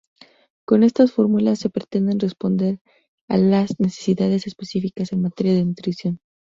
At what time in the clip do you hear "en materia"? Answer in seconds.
5.13-5.53